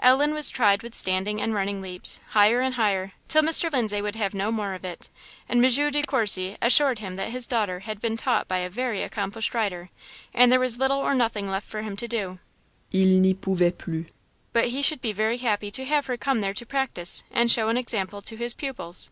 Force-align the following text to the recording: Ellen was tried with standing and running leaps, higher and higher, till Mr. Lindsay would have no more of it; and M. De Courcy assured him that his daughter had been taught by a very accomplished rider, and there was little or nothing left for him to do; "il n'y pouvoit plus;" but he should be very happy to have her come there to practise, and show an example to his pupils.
Ellen 0.00 0.34
was 0.34 0.50
tried 0.50 0.82
with 0.82 0.96
standing 0.96 1.40
and 1.40 1.54
running 1.54 1.80
leaps, 1.80 2.18
higher 2.30 2.60
and 2.60 2.74
higher, 2.74 3.12
till 3.28 3.42
Mr. 3.42 3.70
Lindsay 3.70 4.02
would 4.02 4.16
have 4.16 4.34
no 4.34 4.50
more 4.50 4.74
of 4.74 4.84
it; 4.84 5.08
and 5.48 5.64
M. 5.64 5.70
De 5.92 6.02
Courcy 6.02 6.56
assured 6.60 6.98
him 6.98 7.14
that 7.14 7.30
his 7.30 7.46
daughter 7.46 7.78
had 7.78 8.00
been 8.00 8.16
taught 8.16 8.48
by 8.48 8.56
a 8.58 8.68
very 8.68 9.04
accomplished 9.04 9.54
rider, 9.54 9.90
and 10.34 10.50
there 10.50 10.58
was 10.58 10.78
little 10.78 10.98
or 10.98 11.14
nothing 11.14 11.48
left 11.48 11.68
for 11.68 11.82
him 11.82 11.96
to 11.96 12.08
do; 12.08 12.40
"il 12.92 13.20
n'y 13.20 13.34
pouvoit 13.34 13.78
plus;" 13.78 14.06
but 14.52 14.66
he 14.66 14.82
should 14.82 15.00
be 15.00 15.12
very 15.12 15.38
happy 15.38 15.70
to 15.70 15.84
have 15.84 16.06
her 16.06 16.16
come 16.16 16.40
there 16.40 16.54
to 16.54 16.66
practise, 16.66 17.22
and 17.30 17.48
show 17.48 17.68
an 17.68 17.76
example 17.76 18.20
to 18.20 18.34
his 18.36 18.52
pupils. 18.52 19.10